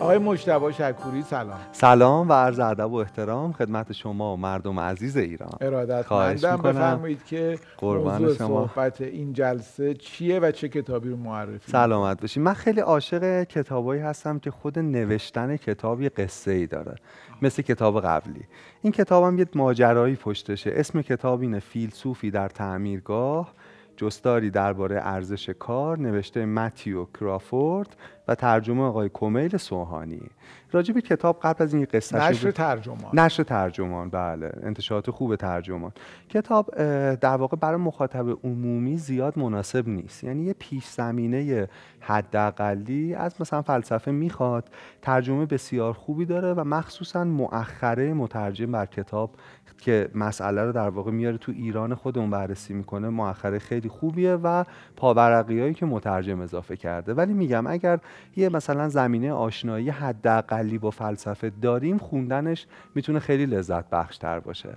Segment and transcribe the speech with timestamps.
[0.00, 1.58] آقای مجتبی شکوری سلام.
[1.72, 5.50] سلام و عرض ادب و احترام خدمت شما و مردم عزیز ایران.
[5.60, 6.56] ارادت مندم.
[6.56, 8.66] بفرمایید که قربان موضوع شما.
[8.66, 14.02] صحبت این جلسه چیه و چه کتابی رو معرفی سلامت باشید من خیلی عاشق کتابایی
[14.02, 16.94] هستم که خود نوشتن کتاب یه قصه ای داره
[17.42, 18.44] مثل کتاب قبلی.
[18.82, 20.72] این کتابم یه ماجرایی پشتشه.
[20.74, 23.52] اسم کتاب اینه فیلسوفی در تعمیرگاه.
[23.96, 27.96] جستاری درباره ارزش کار نوشته متیو کرافورد
[28.28, 30.30] و ترجمه آقای کمیل سوهانی.
[30.72, 33.10] راجع به کتاب قبل از این قصه نشر ترجمان.
[33.20, 34.52] نشر ترجمان بله.
[34.62, 35.92] انتشارات خوب ترجمان.
[36.28, 36.74] کتاب
[37.14, 40.24] در واقع برای مخاطب عمومی زیاد مناسب نیست.
[40.24, 41.68] یعنی یه پیش زمینه
[42.00, 44.70] حداقلی از مثلا فلسفه می‌خواد.
[45.02, 49.34] ترجمه بسیار خوبی داره و مخصوصا مؤخره مترجم بر کتاب
[49.78, 54.64] که مسئله رو در واقع میاره تو ایران خودمون بررسی می‌کنه مؤخره خیلی خوبیه و
[54.96, 57.14] پاورقی هایی که مترجم اضافه کرده.
[57.14, 57.98] ولی میگم اگر
[58.36, 64.76] یه مثلا زمینه آشنایی حداقلی با فلسفه داریم خوندنش می‌تونه خیلی لذت بخش تر باشه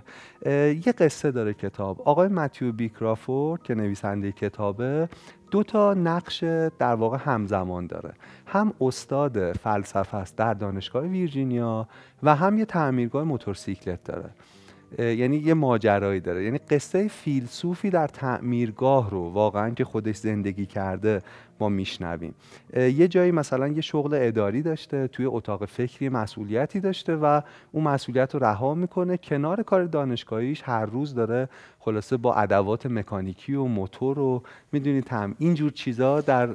[0.86, 2.02] یه قصه داره کتاب.
[2.04, 5.08] آقای متیو بیکرافورد که نویسنده کتابه
[5.50, 6.44] دو تا نقش
[6.78, 8.12] در واقع همزمان داره.
[8.46, 11.88] هم استاد فلسفه است در دانشگاه ویرجینیا
[12.22, 14.30] و هم یه تعمیرگاه موتورسیکلت داره.
[14.98, 16.44] یعنی یه ماجرایی داره.
[16.44, 21.22] یعنی قصه فیلسوفی در تعمیرگاه رو واقعا که خودش زندگی کرده
[21.60, 22.34] ما میشنویم.
[22.76, 27.40] یه جایی مثلا یه شغل اداری داشته توی اتاق فکری مسئولیتی داشته و
[27.72, 29.16] اون مسئولیت رو رها می‌کنه.
[29.16, 35.34] کنار کار دانشگاهیش هر روز داره خلاصه با ادوات مکانیکی و موتور و می‌دونید هم
[35.38, 36.48] اینجور چیزا در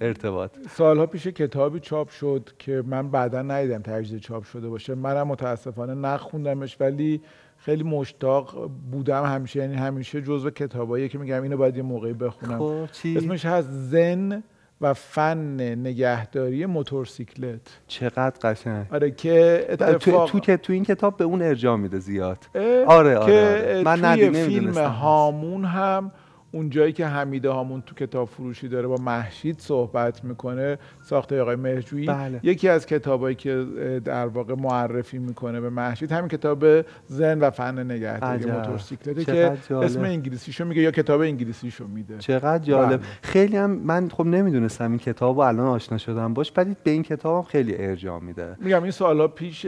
[0.00, 0.50] ارتباط.
[0.70, 4.94] سالها پیش کتابی چاپ شد که من بعدا ندیدم تجدید چاپ شده باشه.
[4.94, 7.20] منم متاسفانه نخوندمش ولی
[7.64, 12.58] خیلی مشتاق بودم همیشه یعنی همیشه جزو کتابایی که میگم اینو باید یه موقعی بخونم.
[12.58, 14.42] خب اسمش هست زن
[14.80, 17.60] و فن نگهداری موتورسیکلت.
[17.86, 18.86] چقدر قشنگ.
[18.92, 22.38] آره که تو, اتفاق تو که تو این کتاب به اون ارجاع میده زیاد.
[22.54, 23.82] آره، آره، آره.
[23.84, 24.78] من توی فیلم.
[24.78, 26.12] هامون هم
[26.52, 31.56] اون جایی که حمیده هامون تو کتاب فروشی داره با محشید صحبت می‌کنه ساخته آقای
[31.56, 32.40] مهرجویی بله.
[32.42, 33.66] یکی از کتابایی که
[34.04, 36.64] در واقع معرفی می‌کنه به محشید همین کتاب
[37.06, 39.84] زن و فن نگهداری چقدر که جالب.
[39.84, 43.06] اسم انگلیسیشو میگه یا کتاب انگلیسیشو میده چقدر جالب بله.
[43.22, 47.02] خیلی هم من خب نمی‌دونستم این کتاب رو الان آشنا شدم باش ولی به این
[47.02, 49.66] کتاب خیلی ارجاع میده میگم این سالها پیش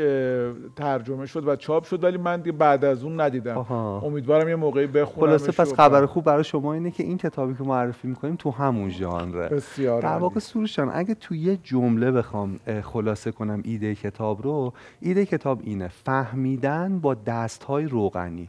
[0.77, 4.01] ترجمه شد و چاپ شد ولی من بعد از اون ندیدم آها.
[4.01, 7.63] امیدوارم یه موقعی بخونم خلاصه پس خبر خوب برای شما اینه که این کتابی که
[7.63, 10.09] معرفی می‌کنیم تو همون ژانره بسیار در.
[10.09, 15.89] واقع سروشان اگه تو یه جمله بخوام خلاصه کنم ایده کتاب رو ایده کتاب اینه
[15.89, 18.49] فهمیدن با دستهای روغنی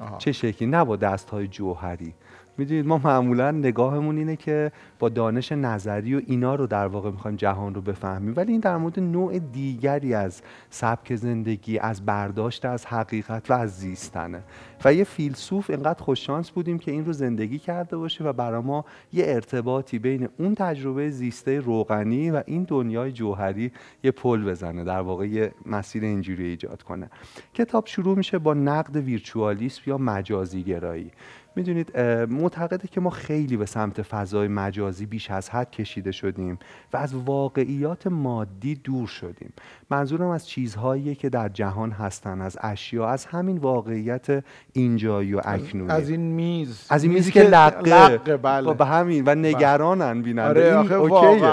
[0.00, 0.18] آها.
[0.18, 2.14] چه شکلی نه با دستهای جوهری
[2.58, 7.36] می‌دونید ما معمولا نگاهمون اینه که با دانش نظری و اینا رو در واقع می‌خوایم
[7.36, 8.34] جهان رو بفهمیم.
[8.36, 13.78] ولی این در مورد نوع دیگری از سبک زندگی از برداشت از حقیقت و از
[13.78, 14.42] زیستنه.
[14.84, 18.84] و یه فیلسوف انقدر خوششانس بودیم که این رو زندگی کرده باشه و برای ما
[19.12, 23.72] یه ارتباطی بین اون تجربه زیسته روغنی و این دنیای جوهری
[24.04, 27.10] یه پل بزنه در واقع یه مسیر اینجوری ایجاد کنه.
[27.54, 31.10] کتاب شروع میشه با نقد ویرچوالیسم یا مجازی گرایی
[31.56, 32.00] می‌دونید
[32.30, 36.58] معتقده که ما خیلی به سمت فضای مجازی بیش از حد کشیده شدیم
[36.92, 39.52] و از واقعیات مادی دور شدیم.
[39.90, 45.90] منظورم از چیزهایی که در جهان هستن از اشیا از همین واقعیت اینجایی و اکنونی.
[45.90, 46.86] از این میز.
[46.90, 48.74] از این میزی که لقه, لقه بله.
[48.74, 50.48] به همین و نگرانن بیننده.
[50.48, 51.44] آره این آخه اوکیه.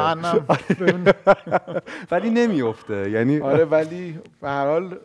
[2.11, 5.00] ولی نمیفته یعنی آره ولی به هر حال اه،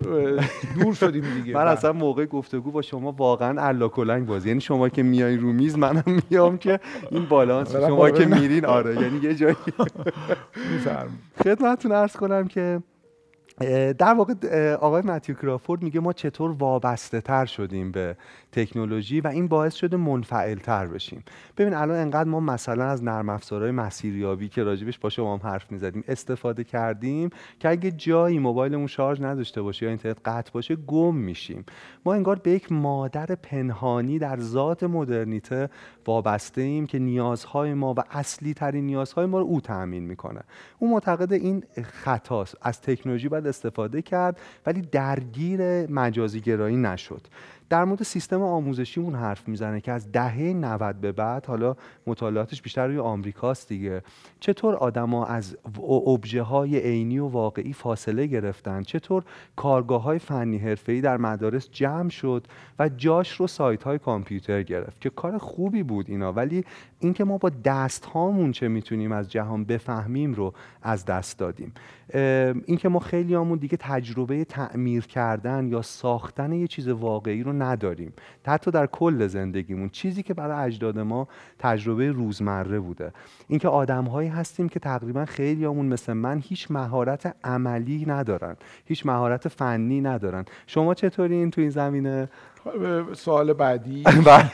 [0.82, 1.54] دور شدیم دیگه.
[1.54, 1.70] من بله.
[1.70, 4.48] اصلا موقع گفتگو با شما واقعا الا کلنگ بازی.
[4.48, 6.80] یعنی شما که میای رو میز منم میام که
[7.10, 8.40] این بالانس آره، شما که قربونت.
[8.40, 9.56] میرین آره یعنی یه جایی.
[11.44, 12.82] خدمتتون عرض کنم که
[13.98, 14.34] در واقع
[14.74, 18.16] آقای متیو کرافورد میگه ما چطور وابسته تر شدیم به
[18.56, 21.24] تکنولوژی و این باعث شده منفعل تر بشیم.
[21.56, 25.72] ببین الان انقدر ما مثلا از نرم افزارهای مسیریابی که راجبش با شما هم حرف
[25.72, 27.30] می‌زدیم استفاده کردیم
[27.60, 31.64] که اگه جایی موبایلمون شارژ نداشته باشه یا اینترنت قطع باشه گم میشیم.
[32.04, 35.70] ما انگار به یک مادر پنهانی در ذات مدرنیته
[36.06, 40.40] وابسته ایم که نیازهای ما و اصلی ترین نیازهای ما رو او تأمین می‌کنه.
[40.78, 42.56] او معتقد این خطاست.
[42.62, 47.20] از تکنولوژی باید استفاده کرد ولی درگیر مجازی گرایی نشد.
[47.68, 51.76] در مورد سیستم آموزشیمون حرف می‌زنه که از دهه 90 به بعد حالا
[52.06, 54.02] مطالعاتش بیشتر روی آمریکاست دیگه
[54.40, 55.56] چطور آدما از
[56.06, 59.24] ابژه های عینی و واقعی فاصله گرفتن؟ چطور
[59.56, 62.46] کارگاه های فنی حرفه‌ای در مدارس جمع شد
[62.78, 66.64] و جاش رو سایت های کامپیوتر گرفت؟ که کار خوبی بود اینا ولی
[67.00, 71.72] اینکه ما با دست هامون چه می‌تونیم از جهان بفهمیم رو از دست دادیم.
[72.66, 78.12] اینکه ما خیلی همون دیگه تجربه تعمیر کردن یا ساختن یه چیز واقعی رو نداریم.
[78.46, 79.88] حتی در کل زندگیمون.
[79.88, 81.28] چیزی که برای اجداد ما
[81.58, 83.12] تجربه روزمره بوده.
[83.48, 88.56] اینکه آدمهایی هستیم که تقریبا خیلی همون مثل من هیچ مهارت عملی ندارن.
[88.84, 90.44] هیچ مهارت فنی ندارن.
[90.66, 92.28] شما چطورین تو این زمینه؟
[93.12, 94.02] سوال بعدی.
[94.26, 94.50] بله.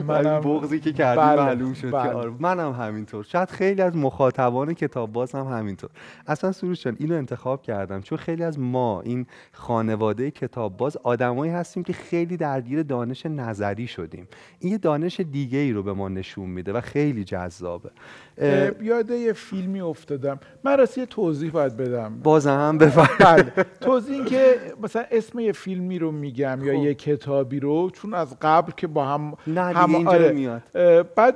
[0.00, 2.08] منم بغضی که کردی بله، معلوم شد بله.
[2.08, 3.24] که آره منم همینطور.
[3.24, 5.90] شاید خیلی از مخاطبان کتاب باز هم همینطور.
[6.26, 11.52] اصلا سروش جان اینو انتخاب کردم چون خیلی از ما این خانواده کتاب باز آدمایی
[11.52, 14.28] هستیم که خیلی درگیر دانش نظری شدیم.
[14.58, 17.90] این یه دانش دیگه ای رو به ما نشون میده و خیلی جذابه.
[18.40, 20.40] اه، اه، یاد یه فیلمی افتادم.
[20.64, 22.20] من راستی یه توضیح باید بدم.
[22.22, 23.52] بازم بفرم بله.
[23.80, 26.82] توضیح این که مثلا اسم یه فیلمی رو میگم یا خب.
[26.84, 30.32] یه کتابی رو چون از قبل که با هم نه هم- اینجا آره.
[30.32, 30.62] میاد
[31.14, 31.34] بعد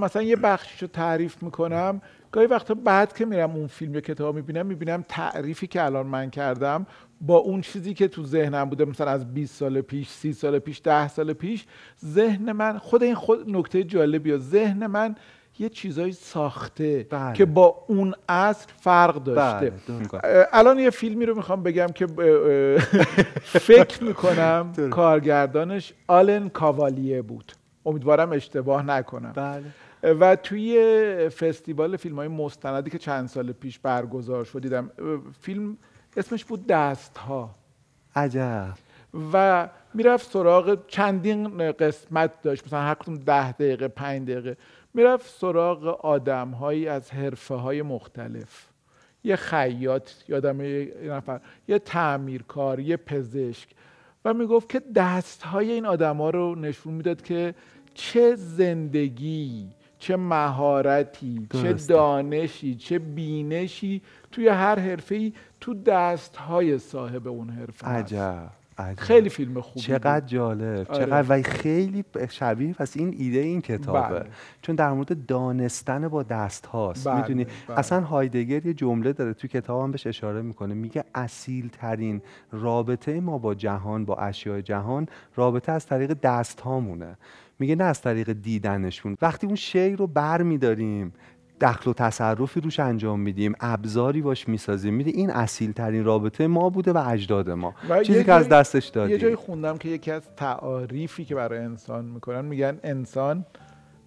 [0.00, 2.00] مثلا یه بخشی رو تعریف می‌کنم.
[2.32, 6.30] گاهی وقتا بعد که میرم اون فیلم یا کتاب می‌بینم می‌بینم تعریفی که الان من
[6.30, 6.86] کردم
[7.20, 10.80] با اون چیزی که تو ذهنم بوده مثلا از 20 سال پیش 30 سال پیش
[10.84, 11.66] 10 سال پیش
[12.04, 14.36] ذهن من خود این خود نکته جالبیه.
[14.38, 15.14] ذهن من
[15.58, 17.32] یه چیزایی ساخته بله.
[17.32, 19.70] که با اون اصل فرق داشته.
[19.70, 20.14] بله درست.
[20.14, 22.06] اه، الان یه فیلمی رو می‌خوام بگم که
[23.42, 24.72] فکر می‌کنم.
[24.90, 27.52] کارگردانش آلن کاوالیه بود.
[27.86, 29.32] امیدوارم اشتباه نکنم.
[29.32, 29.64] بله.
[30.14, 34.90] و توی فستیوال فیلم های مستندی که چند سال پیش برگزار شد دیدم
[35.40, 35.76] فیلم
[36.16, 37.54] اسمش بود دست ها
[38.16, 38.74] عجب.
[39.32, 42.66] و می‌رفت سراغ چندین قسمت داشت.
[42.66, 44.56] مثلا هر کدوم ده دقیقه پنج دقیقه.
[44.98, 48.66] می‌رفت سراغ آدم هایی از حرفه های مختلف
[49.24, 53.68] یه خیاط یادم یه نفر یه تعمیرکار یه پزشک
[54.24, 57.54] و می‌گفت که دست های این آدم ها رو نشون می‌داد که
[57.94, 59.68] چه زندگی
[59.98, 61.72] چه مهارتی چه.
[61.72, 64.02] دانشی چه بینشی
[64.32, 67.86] توی هر حرفه تو دست های صاحب اون حرفه.
[67.86, 69.00] عجب عجب.
[69.00, 70.28] خیلی فیلم خوبی چقدر بود.
[70.28, 71.04] جالب آره.
[71.06, 74.30] چقدر و خیلی شبیه پس این ایده این کتابه بله.
[74.62, 77.78] چون در مورد دانستن با دست هاست بله، می‌دونی بله.
[77.78, 82.22] اصلا هایدگر یه جمله داره تو کتابم بهش اشاره می‌کنه میگه اصیل ترین
[82.52, 87.16] رابطه ما با جهان با اشیاء جهان رابطه از طریق دست هامونه
[87.58, 91.12] میگه نه از طریق دیدنشون وقتی اون شی رو بر میداریم
[91.60, 96.70] دخل و تصرفی روش انجام میدیم ابزاری باش می‌سازیم میده این اصیل ترین رابطه ما
[96.70, 97.74] بوده و اجداد ما.
[97.88, 99.12] و چیزی که از دستش دادیم.
[99.12, 103.44] یه جایی خوندم که یکی از تعاریفی که برای انسان می‌کنن میگن انسان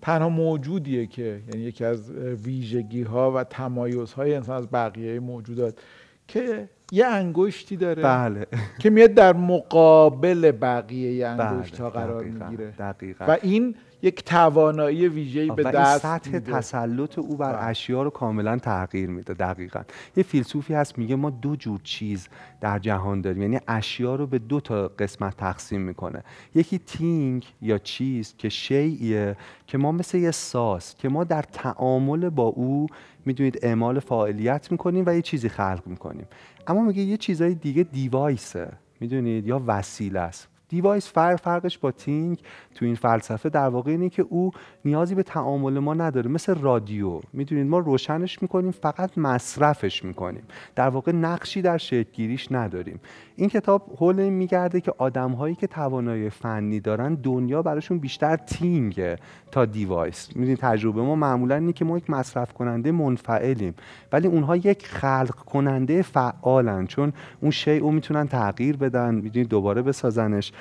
[0.01, 2.11] تنها موجودیه که یعنی یکی از
[2.45, 5.79] ویژگی ها و تمایز های انسان از بقیه موجودات
[6.27, 8.45] که یه انگشتی داره بله.
[8.79, 12.71] که میاد در مقابل بقیه انگشت ها بله، قرار دقیقاً، می‌گیره.
[12.71, 13.25] دقیقاً.
[13.27, 16.51] و این یک توانایی ویژه‌ای به دست سطح میده.
[16.51, 17.63] تسلط او بر بله.
[17.63, 19.81] اشیا رو کاملا تغییر میده دقیقا.
[20.15, 22.27] یه فیلسوفی هست میگه ما دو جور چیز
[22.61, 23.41] در جهان داریم.
[23.41, 26.23] یعنی اشیا رو به دو تا قسمت تقسیم می‌کنه.
[26.55, 29.35] یکی تینگ یا چیز که شیعیه
[29.67, 32.87] که ما مثل یه ساز که ما در تعامل با او
[33.25, 36.25] می‌دونید اعمال فاعلیت می‌کنیم و یه چیزی خلق می‌کنیم.
[36.67, 40.47] اما میگه یه چیزای دیگه دیوایسه می‌دونید یا وسیله است.
[40.71, 42.39] device فرق فرقش با thing
[42.75, 44.51] تو این فلسفه در واقع اینه که او
[44.85, 46.29] نیازی به تعامل ما نداره.
[46.29, 47.19] مثل رادیو.
[47.33, 50.43] می‌دونید ما روشنش می‌کنیم فقط مصرفش می‌کنیم.
[50.75, 52.99] در واقع نقشی در شکلگیریش نداریم.
[53.35, 58.35] این کتاب حول این میگرده که آدم هایی که توانایی فنی دارن دنیا براشون بیشتر
[58.35, 59.15] thing ه
[59.51, 60.35] تا device.
[60.35, 63.73] می‌دونید تجربه ما معمولا اینه که ما یک مصرف کننده منفعلیم
[64.11, 66.87] ولی اونها یک خلق کننده فعالن.
[66.87, 70.51] چون اون شی او می‌تونن تغییر بدن می‌دونید دوباره بسازنش.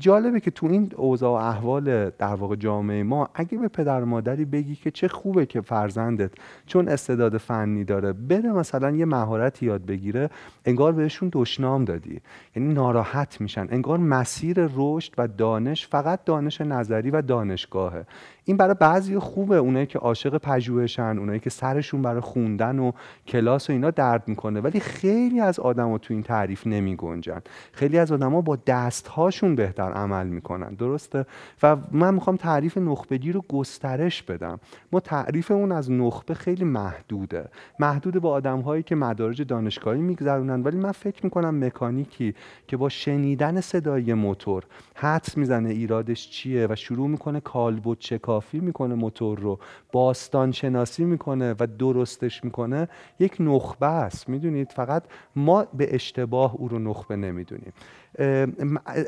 [0.00, 4.44] جالبه که تو این اوضاع و احوال در واقع جامعه ما اگه به پدر مادری
[4.44, 6.30] بگی که چه خوبه که فرزندت
[6.66, 10.30] چون استعداد فنی داره بره مثلا یه مهارتی یاد بگیره
[10.64, 12.20] انگار بهشون دشنام دادی.
[12.56, 13.66] یعنی ناراحت میشن.
[13.70, 18.06] انگار مسیر رشد و دانش فقط دانش نظری و دانشگاهه.
[18.44, 22.92] این برای بعضی خوبه اونایی که عاشق پژوهشن اونایی که سرشون برای خوندن و
[23.26, 24.60] کلاس و اینا درد می‌کنه.
[24.60, 27.40] ولی خیلی از آدما تو این تعریف نمی گنجن
[27.72, 30.74] خیلی از آدما با دست هاشون بهتر عمل می‌کنن.
[30.74, 31.26] درسته؟
[31.62, 34.60] و من می‌خوام تعریف نخبگی رو گسترش بدم.
[34.92, 37.48] ما تعریف اون از نخبه خیلی محدوده.
[37.78, 40.62] محدود با آدم هایی که مدارج دانشگاهی میگذرونن.
[40.62, 42.34] ولی من فکر می‌کنم مکانیکی
[42.68, 47.98] که با شنیدن صدای موتور حدس می‌زنه ایرادش چیه و شروع می‌کنه کالبد
[48.32, 49.58] چکافی می‌کنه موتور رو
[49.92, 54.28] باستان شناسی می‌کنه و درستش می‌کنه یک نخبه است.
[54.28, 55.04] می‌دونید فقط
[55.36, 57.72] ما به اشتباه او رو نخبه نمی‌دونیم.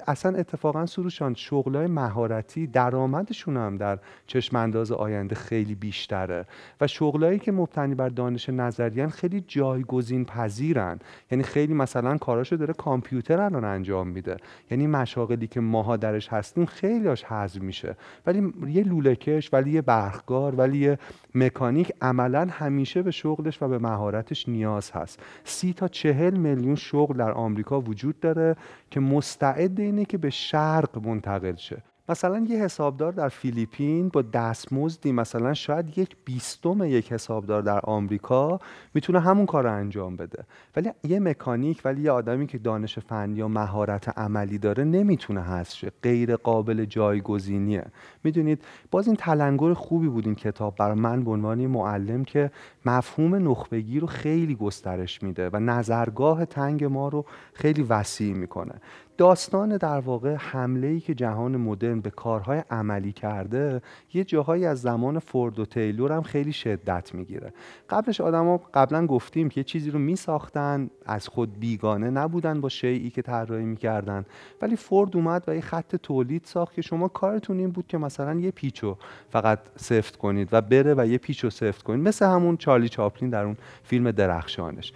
[0.06, 6.46] اصلا اتفاقا سروشان شغلای مهارتی درآمدشون هم در چشم انداز آینده خیلی بیشتره
[6.80, 10.98] و شغلایی که مبتنی بر دانش نظریان خیلی جایگزین پذیرن
[11.30, 14.36] یعنی خیلی مثلا کاراشو داره کامپیوتر الان انجام میده.
[14.70, 17.96] یعنی مشاغلی که ماها درش هستیم خیلیاش حذف میشه.
[18.26, 20.98] ولی یه لولهکش ولی یه برخگار ولی یه
[21.34, 25.20] مکانیک عملا همیشه به شغلش و به مهارتش نیاز هست.
[25.44, 28.56] سی تا چهل میلیون شغل در آمریکا وجود داره
[28.94, 31.82] که مستعد اینه که به شرق منتقل شه.
[32.08, 38.60] مثلا یه حسابدار در فیلیپین با دستمزدی مثلا شاید یک بیستم یک حسابدار در آمریکا
[38.94, 40.44] می‌تونه همون کار رو انجام بده.
[40.76, 45.76] ولی یه مکانیک ولی یه آدمی که دانش فنی یا مهارت عملی داره نمی‌تونه هست
[45.76, 45.92] شه.
[46.02, 47.84] غیر قابل جایگزینیه.
[48.24, 52.50] می‌دونید؟ باز این تلنگر خوبی بود این کتاب برای من به عنوان معلم که
[52.86, 58.74] مفهوم نخبگی رو خیلی گسترش میده و نظرگاه تنگ ما رو خیلی وسیع می‌کنه.
[59.16, 63.82] داستان در واقع حمله ای که جهان مدرن به کارهای عملی کرده
[64.14, 67.52] یه جاهایی از زمان فورد و تیلور هم خیلی شدت می‌گیره.
[67.90, 73.10] قبلش آدما قبلا گفتیم که یه چیزی رو میساختن از خود بیگانه نبودن با شیعی
[73.10, 74.24] که طراحی می‌کردن.
[74.62, 78.34] ولی فورد اومد و یه خط تولید ساخت که شما کارتون این بود که مثلا
[78.34, 78.96] یه پیچو
[79.30, 82.08] فقط سفت کنید و بره و یه پیچو سفت کنید.
[82.08, 84.92] مثل همون چارلی چاپلین در اون فیلم درخشانش.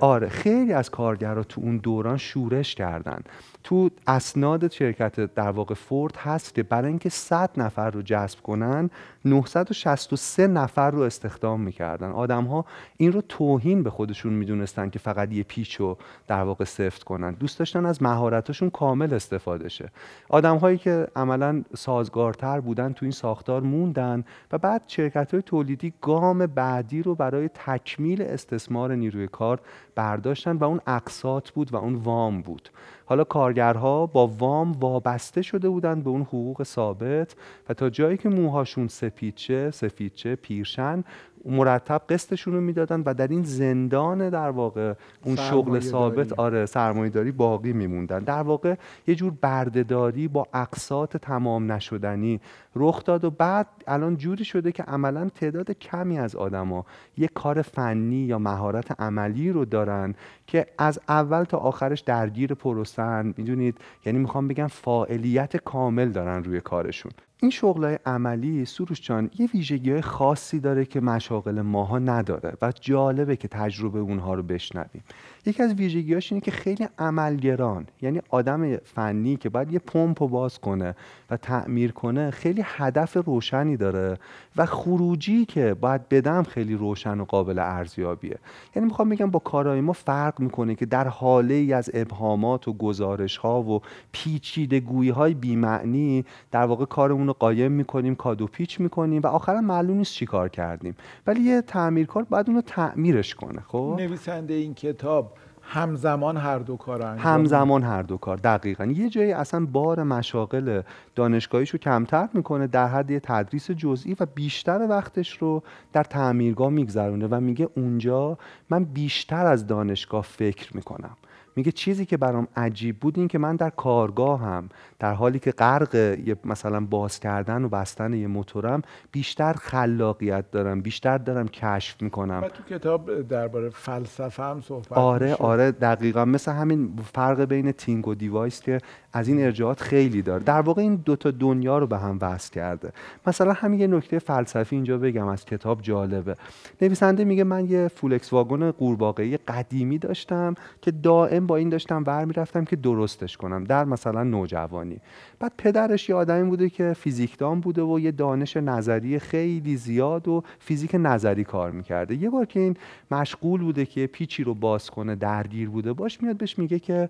[0.00, 3.22] آره خیلی از کارگرا تو اون دوران شورش کردن.
[3.64, 8.90] تو اسناد شرکت در واقع فورد هست که برای اینکه 100 نفر رو جذب کنن
[9.24, 12.10] 963 نفر رو استخدام می‌کردن.
[12.10, 12.64] آدم ها
[12.96, 17.32] این رو توهین به خودشون می‌دونستن که فقط یه پیچ رو در واقع سفت کنن.
[17.34, 19.90] دوست داشتن از مهارتشون کامل استفاده شه.
[20.28, 25.92] آدم هایی که عملا سازگارتر بودن تو این ساختار موندن و بعد شرکت های تولیدی
[26.00, 29.60] گام بعدی رو برای تکمیل استثمار نیروی کار
[29.94, 32.70] برداشتن و اون اقساط بود و اون وام بود.
[33.10, 37.36] حالا کارگرها با وام وابسته شده بودن به اون حقوق ثابت
[37.68, 41.04] و تا جایی که موهاشون سپیدچه سفیدچه پیرشن
[41.44, 44.94] مرتب قسطشون رو می‌دادن و در این زندان در واقع
[45.24, 48.18] اون شغل ثابت آره سرمایه داری باقی میموندن.
[48.18, 48.74] در واقع
[49.06, 52.40] یه جور بردهداری با اقساط تمام نشدنی
[52.76, 57.62] رخ داد و بعد الان جوری شده که عملا تعداد کمی از آدما یه کار
[57.62, 60.14] فنی یا مهارت عملی رو دارن
[60.46, 63.34] که از اول تا آخرش درگیر پروسن.
[63.36, 67.12] می‌دونید؟ یعنی می‌خوام بگم فاعلیت کامل دارن روی کارشون.
[67.42, 73.36] این شغلای عملی سروش جان یه ویژگی خاصی داره که مشاغل ماها نداره و جالبه
[73.36, 75.04] که تجربه اونها رو بشنویم.
[75.46, 80.28] یکی از ویژگیاش اینه که خیلی عملگران یعنی آدم فنی که باید یه پمپ رو
[80.28, 80.96] باز کنه
[81.30, 84.18] و تعمیر کنه خیلی هدف روشنی داره
[84.56, 88.38] و خروجی که باید بدم خیلی روشن و قابل ارزیابیه.
[88.76, 92.72] یعنی می‌خوام بگم با کارهای ما فرق می‌کنه که در حاله ای از ابهامات و
[92.72, 93.80] گزارش ها و
[94.12, 99.60] پیچیده گویی های بیمعنی در واقع کارمون رو قایم می‌کنیم کادو پیچ می‌کنیم و آخرا
[99.60, 100.96] معلوم نیست چی کار کردیم.
[101.26, 105.32] ولی یه تعمیرکار باید اون رو تعمیرش کنه خب؟ نویسنده این کتاب
[105.62, 108.84] همزمان هر دو کار انجام همزمان هر دو کار دقیقا.
[108.84, 110.82] یه جایی اصلا بار مشاغل
[111.14, 117.26] دانشگاهیشو کمتر می‌کنه در حد یه تدریس جزئی و بیشتر وقتش رو در تعمیرگاه میگذرونه
[117.26, 118.38] و میگه اونجا
[118.70, 121.16] من بیشتر از دانشگاه فکر می‌کنم.
[121.56, 125.50] میگه چیزی که برام عجیب بود این که من در کارگاه هم در حالی که
[125.50, 132.40] غرق مثلا باز کردن و بستن یه موتورم بیشتر خلاقیت دارم بیشتر دارم کشف می‌کنم
[132.42, 135.42] و تو کتاب درباره فلسفه هم صحبت آره میشه.
[135.42, 138.78] آره دقیقا مثل همین فرق بین تینگ و دیوایس که
[139.12, 140.44] از این ارجاعات خیلی داره.
[140.44, 142.92] در واقع این دوتا دنیا رو به هم وصل کرده.
[143.26, 146.36] مثلا همین یه نکته فلسفی اینجا بگم از کتاب جالبه.
[146.82, 152.24] نویسنده میگه من یه فولکس واگن قورباغه‌ای قدیمی داشتم که دائم با این داشتم ور
[152.24, 155.00] می‌رفتم که درستش کنم در مثلا نوجوانی.
[155.38, 160.42] بعد پدرش یه آدمی بوده که فیزیکدان بوده و یه دانش نظری خیلی زیاد و
[160.58, 162.14] فیزیک نظری کار می‌کرده.
[162.14, 162.76] یه بار که این
[163.10, 167.08] مشغول بوده که پیچی رو باز کنه درگیر بوده باش میاد بهش میگه که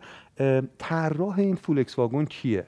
[0.79, 2.67] طراح این فولکس واگن کیه؟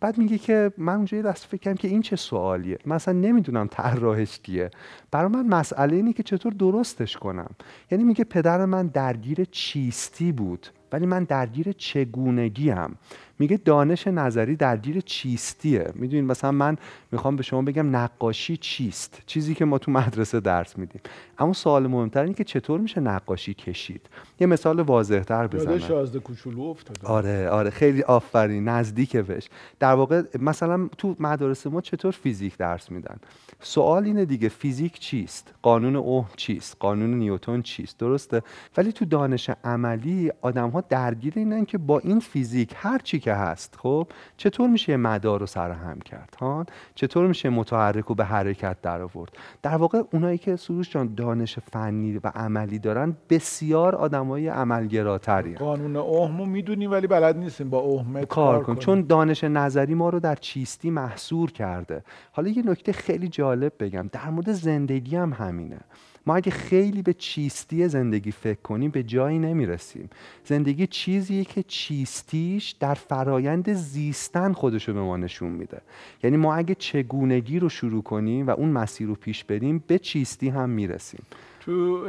[0.00, 2.78] بعد میگه که من اونجا دست فکرم که این چه سوالیه.
[2.86, 4.70] مثلا نمی‌دونم طراحش کیه.
[5.10, 7.50] برای من مسئله اینه که چطور درستش کنم.
[7.90, 12.94] یعنی میگه پدر من درگیر چیستی بود ولی من درگیر چگونگی هم
[13.38, 15.92] میگه دانش نظری درگیر چیستیه.
[15.94, 16.76] می‌دونید مثلا من
[17.12, 21.00] می‌خوام به شما بگم نقاشی چیست؟ چیزی که ما تو مدرسه درس میدیم.
[21.38, 24.06] اما سوال مهمتر اینه که چطور میشه نقاشی کشید؟
[24.40, 25.78] یه مثال واضحتر بزنم.
[25.78, 26.74] شازده کوچولو
[27.04, 29.48] آره آره خیلی آفرین نزدیک بهش.
[29.78, 33.16] در واقع مثلا تو مدارس ما چطور فیزیک درس میدن؟
[33.60, 38.42] سوال اینه دیگه فیزیک چیست؟ قانون اوم چیست؟ قانون نیوتن چیست؟ درسته؟
[38.76, 43.34] ولی تو دانش عملی آدم ها درگیر اینن که با این فیزیک هر چی که
[43.34, 46.66] هست خب چطور میشه مدار رو سرهم کرد؟ ها؟
[47.00, 51.58] چطور میشه متحرک رو به حرکت در آورد؟ در واقع اونایی که سروش جان دانش
[51.58, 57.78] فنی و عملی دارن بسیار آدمای عملگراتری قانون اوم رو می‌دونیم ولی بلد نیستیم با
[57.78, 62.04] اوم کار کن چون دانش نظری ما رو در چیستی محصور کرده.
[62.32, 64.08] حالا یه نکته خیلی جالب بگم.
[64.12, 65.80] در مورد زندگی هم همینه.
[66.26, 70.10] ما اگه خیلی به چیستی زندگی فکر کنیم به جایی نمی‌رسیم.
[70.44, 75.80] زندگی چیزیه که چیستیش در فرایند زیستن خودشو به ما نشون میده.
[76.22, 80.48] یعنی ما اگه چگونگی رو شروع کنیم و اون مسیر رو پیش بریم به چیستی
[80.48, 81.22] هم می‌رسیم.
[81.60, 82.06] تو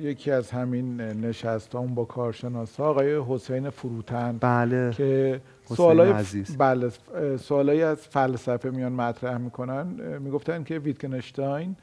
[0.00, 4.92] یکی از همین نشست با کارشناس آقای حسین فروتن بله.
[4.92, 6.24] که سوالای
[6.58, 6.90] بله
[7.36, 9.86] سوالایی از فلسفه میان مطرح می‌کنن.
[10.18, 11.76] می‌گفتن که ویتکنشتاین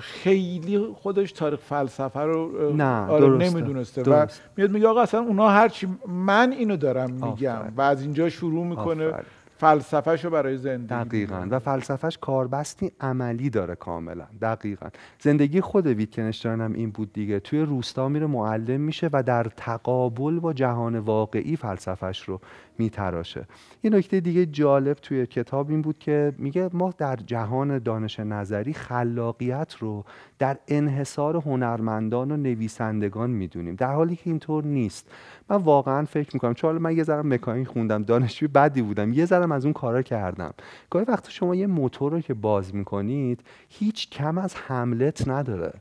[0.00, 5.88] خیلی خودش تاریخ فلسفه رو نه آره نمی‌دونسته و میاد میگه آقا اصلا اونا هرچی
[6.08, 9.12] من اینو دارم میگم و از اینجا شروع می‌کنه
[9.58, 11.46] فلسفهش رو برای زندگی دقیقا.
[11.50, 14.26] و فلسفهش کاربستی عملی داره کاملا.
[14.42, 14.88] دقیقا.
[15.20, 17.40] زندگی خود ویتکنشتاین هم این بود دیگه.
[17.40, 22.40] توی روستا میره معلم میشه و در تقابل با جهان واقعی فلسفهش رو
[22.78, 23.46] میتراشه.
[23.82, 28.72] یه نکته دیگه جالب توی کتاب این بود که میگه ما در جهان دانش نظری
[28.72, 30.04] خلاقیت رو
[30.38, 33.74] در انحصار هنرمندان و نویسندگان می‌دونیم.
[33.74, 35.10] در حالی که اینطور نیست.
[35.50, 39.54] من واقعا فکر می‌کنم چون من یه ذره مکانیک خوندم دانشجوی بدی بودم یه ذره
[39.54, 40.54] از اون کارا کردم.
[40.90, 45.72] گاهی وقتی شما یه موتور رو که باز می‌کنید هیچ کم از حملت نداره.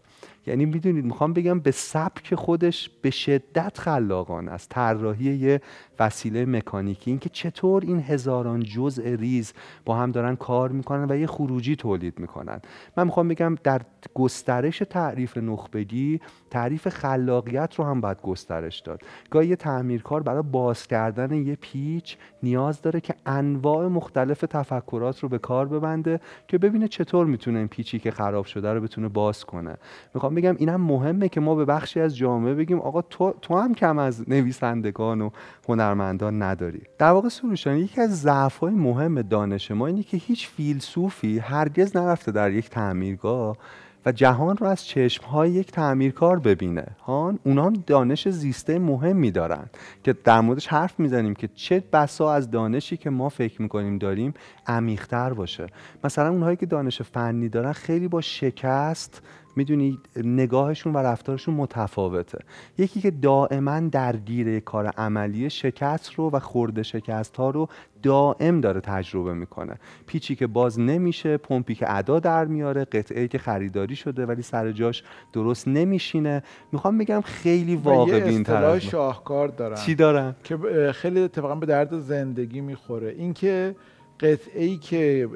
[0.47, 5.61] یعنی می‌دونید می‌خوام بگم به سبک خودش به شدت خلاقان است طراحی یه
[5.99, 7.11] وسیله مکانیکی.
[7.11, 9.53] اینکه چطور این هزاران جزء ریز
[9.85, 12.61] با هم دارن کار می‌کنن و یه خروجی تولید می‌کنن.
[12.97, 13.81] من می‌خوام بگم در
[14.13, 19.01] گسترش تعریف نخبگی تعریف خلاقیت رو هم باید گسترش داد.
[19.29, 25.29] گاهی یه تعمیرکار برای باز کردن یه پیچ نیاز داره که انواع مختلف تفکرات رو
[25.29, 29.45] به کار ببنده که ببینه چطور می‌تونه این پیچی که خراب شده رو بتونه باز
[29.45, 29.77] کنه.
[30.13, 33.73] می‌خوام بگم اینم مهمه که ما به بخشی از جامعه بگیم آقا تو, تو هم
[33.73, 35.29] کم از نویسندگان و
[35.69, 36.81] هنرمندان نداری.
[36.97, 42.31] در واقع سروشان یکی از ضعف‌های مهم دانش ما اینه که هیچ فیلسوفی هرگز نرفته
[42.31, 43.57] در یک تعمیرگاه
[44.05, 46.85] و جهان رو از چشم های یک تعمیرکار ببینه.
[47.05, 49.65] هان اونا دانش زیسته مهمی دارن
[50.03, 54.33] که در موردش حرف می‌زنیم که چه بسا از دانشی که ما فکر می‌کنیم داریم
[54.67, 55.67] عمیقتر باشه.
[56.03, 59.21] مثلا اونهایی که دانش فنی دارن خیلی با شکست
[59.55, 62.39] می‌دونی نگاهشون و رفتارشون متفاوته.
[62.77, 67.67] یکی که دائما درگیر کار عملی شکست رو و خورده شکست ها رو
[68.03, 69.75] دائم داره تجربه می‌کنه.
[70.07, 74.71] پیچی که باز نمیشه پمپی که ادا در میاره قطعه که خریداری شده ولی سر
[74.71, 76.43] جاش درست نمیشینه.
[76.71, 80.57] می‌خوام بگم خیلی واقع بین طرف شاهکار دارن چی دارن که
[80.95, 83.09] خیلی اتفاقا به درد زندگی می‌خوره.
[83.17, 83.75] اینکه
[84.19, 85.29] قطعه ای که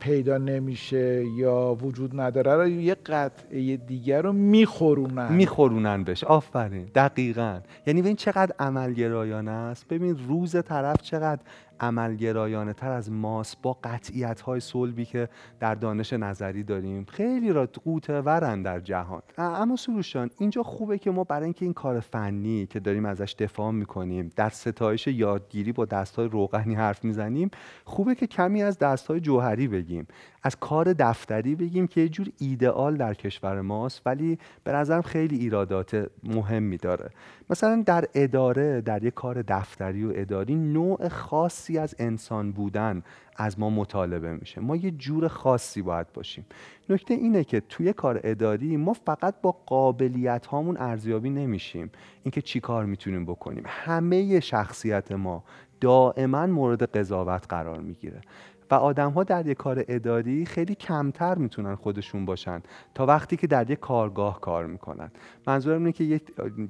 [0.00, 5.32] پیدا نمیشه یا وجود نداره رو یه قطعه دیگر رو میخورونن.
[5.32, 6.84] میخورونن بهش آفرین.
[6.94, 7.60] دقیقا.
[7.86, 9.88] یعنی این چقدر عملگرایانه است.
[9.88, 11.40] ببین روز طرف چقدر
[11.80, 15.28] عملگرایانه تر از ماست با قطعیت های صلبی که
[15.60, 17.04] در دانش نظری داریم.
[17.04, 19.22] خیلی را قوته ورن در جهان.
[19.38, 23.70] اما سروشان اینجا خوبه که ما برای اینکه این کار فنی که داریم ازش دفاع
[23.70, 27.50] می‌کنیم در ستایش یادگیری با دست های روغنی حرف می‌زنیم
[27.84, 30.06] خوبه که کمی از دست های جوهری بگیم.
[30.46, 35.36] از کار دفتری بگیم که یه جور ایدئال در کشور ماست ولی به نظرم خیلی
[35.36, 37.10] ایرادات مهمی داره.
[37.50, 43.02] مثلا در اداره در یک کار دفتری و اداری نوع خاصی از انسان بودن
[43.36, 44.60] از ما مطالبه میشه.
[44.60, 46.46] ما یه جور خاصی باید باشیم.
[46.88, 51.90] نکته اینه که توی کار اداری ما فقط با قابلیت هامون ارزیابی نمیشیم.
[52.22, 53.64] اینکه چی کار می‌تونیم بکنیم.
[53.66, 55.44] همه شخصیت ما
[55.80, 58.20] دائما مورد قضاوت قرار می‌گیره.
[58.70, 62.62] و آدم ها در یک کار اداری خیلی کمتر می‌تونن خودشون باشن
[62.94, 65.10] تا وقتی که در یک کارگاه کار می‌کنن.
[65.46, 66.20] منظورم اینه که یه,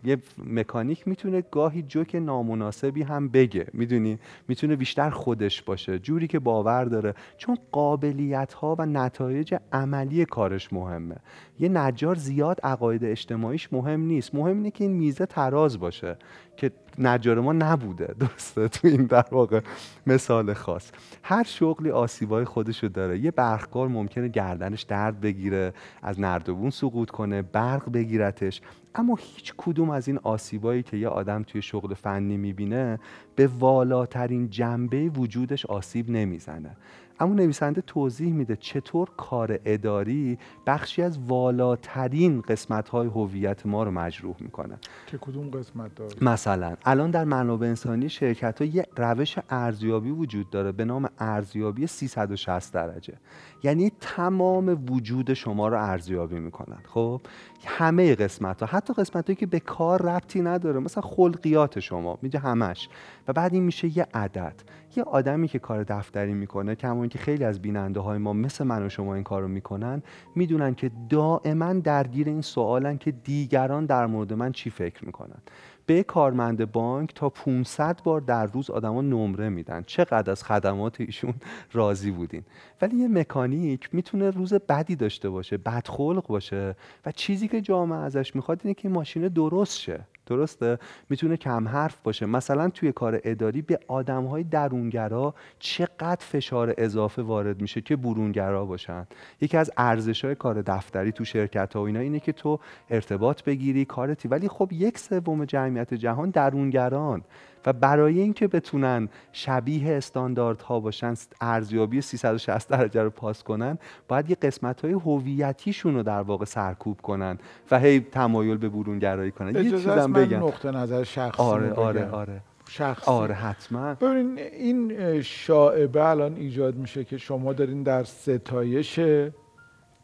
[0.04, 3.66] یه مکانیک می‌تونه گاهی جوک نامناسبی هم بگه.
[3.72, 7.14] می‌دونی؟ می‌تونه بیشتر خودش باشه جوری که باور داره.
[7.36, 11.16] چون قابلیت ها و نتایج عملی کارش مهمه.
[11.60, 14.34] یه نجار زیاد عقاید اجتماعیش مهم نیست.
[14.34, 16.16] مهم اینه که این میزه تراز باشه.
[16.56, 18.14] که نجار ما نبوده.
[18.20, 19.60] درسته؟ تو این در واقع
[20.06, 20.90] مثال خاص.
[21.22, 23.18] هر شغلی آسیبای خودشو داره.
[23.18, 28.60] یه برقکار ممکنه گردنش درد بگیره از نردبون سقوط کنه برق بگیرتش.
[28.98, 32.98] اما هیچ کدوم از این آسیبایی که یه آدم توی شغل فنی می‌بینه
[33.36, 36.76] به والاترین جنبه وجودش آسیب نمی‌زنه.
[37.20, 43.90] اما نویسنده توضیح میده چطور کار اداری بخشی از والاترین قسمت های هویت ما رو
[43.90, 44.78] مجروح می‌کنه.
[45.06, 50.50] که کدوم قسمت داره؟ مثلا الان در منابع انسانی شرکت ها یه روش ارزیابی وجود
[50.50, 53.14] داره به نام ارزیابی 360 درجه.
[53.62, 57.20] یعنی تمام وجود شما رو ارزیابی می‌کنن خب؟
[57.66, 60.80] همه قسمت ها حتی قسمت هایی که به کار ربطی نداره.
[60.80, 62.18] مثلا خلقیات شما.
[62.22, 62.88] میگه همش.
[63.28, 64.54] و بعد این میشه یه عدد.
[64.96, 68.86] یه آدمی که کار دفتری می‌کنه کما که خیلی از بیننده های ما مثل من
[68.86, 70.02] و شما این کار رو می‌کنن
[70.34, 75.38] می‌دونن که دائما درگیر این سوالن که دیگران در مورد من چی فکر می‌کنن.
[75.86, 79.82] به کارمند بانک تا 500 بار در روز آدما نمره میدن.
[79.86, 81.34] چقدر از خدمات ایشون
[81.72, 82.42] راضی بودین.
[82.82, 88.36] ولی یه مکانیک می‌تونه روز بدی داشته باشه بدخلق باشه و چیزی که جامعه ازش
[88.36, 90.00] می‌خواد اینه که ماشین درست شه.
[90.26, 92.26] درسته؟ می‌تونه کم حرف باشه.
[92.26, 98.64] مثلا توی کار اداری به آدم های درونگرا چقدر فشار اضافه وارد میشه که برونگرا
[98.64, 99.06] باشن؟
[99.40, 102.60] یکی از ارزش های کار دفتری تو شرکت ها و اینا اینه که تو
[102.90, 104.28] ارتباط بگیری کارتی.
[104.28, 107.22] ولی خب یک سوم جمعیت جهان درونگران.
[107.66, 114.36] و برای اینکه بتونن شبیه استانداردها باشن ارزیابی 360 درجه رو پاس کنن باید یه
[114.42, 117.38] قسمت های هویتیشون رو در واقع سرکوب کنن
[117.70, 119.64] و هی تمایل به برونگرایی کنن.
[119.64, 120.38] یه چیزم بگم.
[120.38, 122.40] نقطه نظر شخصی آره آره آره.
[122.68, 123.10] شخصی.
[123.10, 123.94] آره حتما.
[123.94, 129.00] ببینین این شاعبه الان ایجاد میشه که شما دارین در ستایش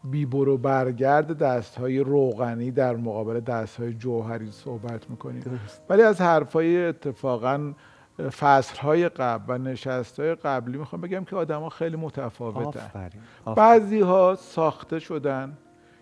[0.05, 5.61] بیبرو برگرد دست های روغنی در مقابل دست های جوهری صحبت می‌کنیم.
[5.89, 7.73] ولی از حرفای اتفاقا
[8.39, 13.11] فصل های قبل و نشست های قبلی می‌خوام بگم که آدما خیلی متفاوتن.
[13.57, 15.59] بعضی ها ساخته شدن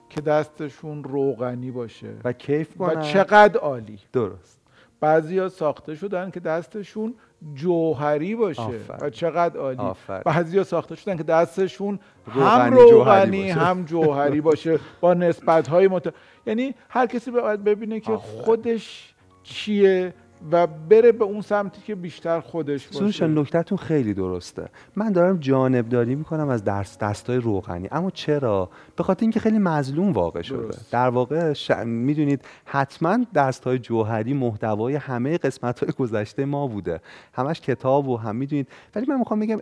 [0.09, 2.15] که دستشون روغنی باشه.
[2.25, 2.99] و کیف کنن.
[2.99, 3.99] و چقدر عالی.
[4.13, 4.61] درست.
[5.01, 7.15] بعضی ها ساخته شدن که دستشون
[7.55, 9.83] جوهری باشه و چقدر عالی.
[10.25, 11.99] بعضی ها ساخته شدن که دستشون
[12.31, 16.15] هم روغنی هم جوهری باشه با نسبت های مت...
[16.47, 20.15] یعنی هر کسی باید ببینه که خودش چیه
[20.53, 22.99] و بره به اون سمتی که بیشتر خودش باشه.
[22.99, 24.69] سونشان نکتهتون خیلی درسته.
[24.97, 27.89] من دارم جانبداری می‌کنم از درس دستای روغنی.
[27.93, 30.63] اما چرا؟ به خاطر اینکه خیلی مظلوم واقع شده.
[30.63, 30.93] درست.
[30.93, 31.71] در واقع ش...
[31.85, 37.01] می‌دونید حتما دستای جوهری محتوای همه قسمت های گذشته ما بوده.
[37.33, 38.69] همش کتاب و هم می‌دونید.
[38.95, 39.59] ولی من می‌خوام بگم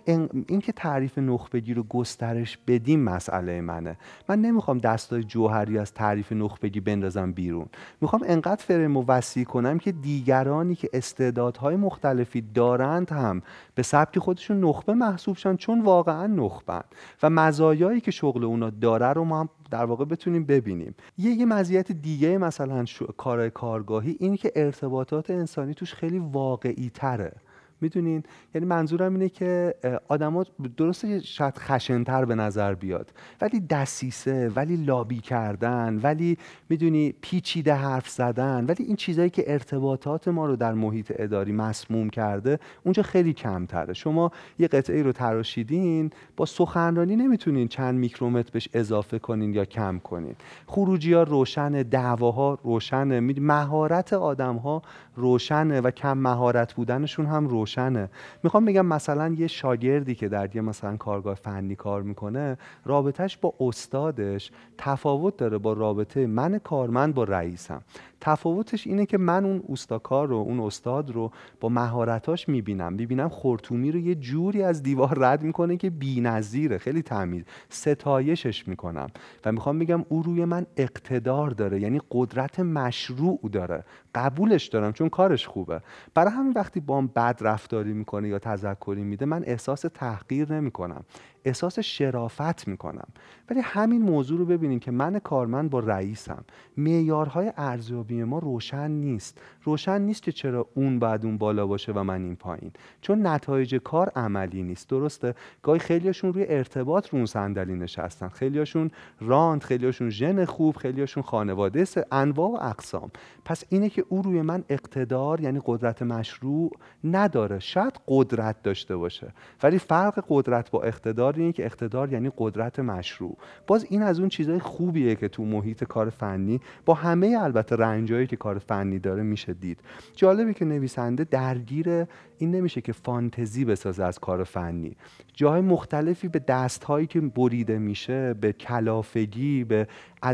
[0.46, 3.96] این که تعریف نخبگی رو گسترش بدیم مسئله منه.
[4.28, 7.66] من نمی‌خوام دستای جوهری از تعریف نخبگی بندازم بیرون.
[8.00, 13.42] می‌خوام انقدر فرم و وسیع کنم که دیگران که استعدادهای مختلفی دارند هم
[13.74, 16.82] به سبک خودشون نخبه محسوب شن چون واقعا نخبن
[17.22, 20.94] و مزایایی که شغل اونا داره رو ما هم در واقع بتونیم ببینیم.
[21.18, 22.84] یه یه مزیت دیگه مثلا
[23.16, 27.32] کار کارگاهی این که ارتباطات انسانی توش خیلی واقعی تره
[27.80, 28.22] می‌دونین؟
[28.54, 29.74] یعنی منظورم اینه که
[30.08, 30.44] آدما
[30.76, 36.38] درسته شاید خشنتر به نظر بیاد ولی دسیسه ولی لابی کردن ولی
[36.68, 42.10] می‌دونی پیچیده حرف زدن ولی این چیزایی که ارتباطات ما رو در محیط اداری مسموم
[42.10, 43.94] کرده اونجا خیلی کمتره.
[43.94, 49.98] شما یه قطعه رو تراشیدین با سخنرانی نمی‌تونین چند میکرومتر بهش اضافه کنین یا کم
[49.98, 50.34] کنین.
[50.66, 53.20] خروجی ها روشنه دعواها روشنه.
[53.20, 54.82] مهارت آدم ها
[55.18, 58.08] روشنه و کم مهارت بودنشون هم روشنه.
[58.42, 63.54] می‌خوام بگم مثلا یه شاگردی که در یه مثلا کارگاه فنی کار می‌کنه رابطهش با
[63.60, 67.82] استادش تفاوت داره با رابطه من کارمند با رئیسم.
[68.20, 72.92] تفاوتش اینه که من اون اوستاکار رو اون استاد رو با مهارتاش می‌بینم.
[72.92, 76.78] می‌بینم خورتومی رو یه جوری از دیوار رد می‌کنه که بی‌نظیره.
[76.78, 79.06] خیلی تمیز ستایشش می‌کنم.
[79.44, 81.80] و می‌خوام بگم او روی من اقتدار داره.
[81.80, 83.84] یعنی قدرت مشروع داره.
[84.14, 85.80] قبولش دارم چون کارش خوبه.
[86.14, 91.04] برای همین وقتی با هم بد رفتاری می‌کنه یا تذکری میده من احساس تحقیر نمی‌کنم.
[91.44, 93.08] احساس شرافت می‌کنم.
[93.50, 96.44] ولی همین موضوع رو ببینیم که من کارمند با رئیسم.
[96.76, 99.40] معیارهای ارزیابی ما روشن نیست.
[99.62, 102.70] روشن نیست که چرا اون بعد اون بالا باشه و من این پایین.
[103.00, 104.88] چون نتایج کار عملی نیست.
[104.88, 108.28] درسته؟ گاهی خیلیاشون روی ارتباط رو صندلی نشستن.
[108.28, 113.10] خیلیاشون راند خیلیاشون ژن خوب خیلیاشون خانواده انواع و اقسام.
[113.44, 116.70] پس اینه که او روی من اقتدار یعنی قدرت مشروع
[117.04, 117.58] نداره.
[117.58, 119.32] شاید قدرت داشته باشه.
[119.62, 123.36] ولی فرق قدرت با اقتدار اینه که اقتدار یعنی قدرت مشروع.
[123.66, 128.26] باز این از اون چیزای خوبیه که تو محیط کار فنی با همه البته رنجایی
[128.26, 129.80] که کار فنی داره میشه دید.
[130.16, 132.06] جالبه که نویسنده درگیر
[132.38, 134.96] این نمیشه که فانتزی بسازه از کار فنی.
[135.34, 139.88] جاهای مختلفی به دستهایی که بریده میشه به کلافگی به